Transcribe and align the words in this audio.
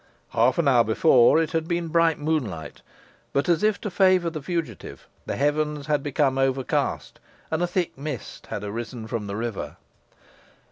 Half 0.29 0.57
an 0.57 0.67
hour 0.67 0.83
before 0.83 1.39
it 1.39 1.51
had 1.51 1.67
been 1.67 1.89
bright 1.89 2.17
moonlight, 2.17 2.81
but, 3.33 3.47
as 3.47 3.61
if 3.61 3.79
to 3.81 3.91
favour 3.91 4.31
the 4.31 4.41
fugitive, 4.41 5.07
the 5.27 5.35
heavens 5.35 5.85
had 5.85 6.01
become 6.01 6.39
overcast, 6.39 7.19
and 7.51 7.61
a 7.61 7.67
thick 7.67 7.95
mist 7.95 8.47
had 8.47 8.63
arisen 8.63 9.05
from 9.05 9.27
the 9.27 9.35
river. 9.35 9.77